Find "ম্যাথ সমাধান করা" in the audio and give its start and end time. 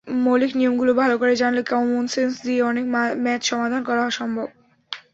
3.23-4.03